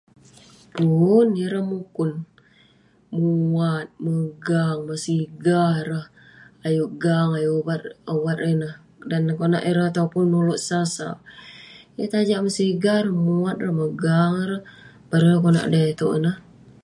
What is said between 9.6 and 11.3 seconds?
ireh topun ulouk sau,